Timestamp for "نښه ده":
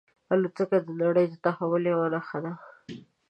2.13-2.53